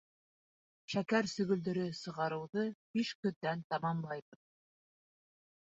Шәкәр 0.93 1.27
сөгөлдөрө 1.33 1.83
сығарыуҙы 1.99 2.65
биш 2.97 3.13
көндән 3.27 3.63
тамамлайбыҙ. 3.75 4.43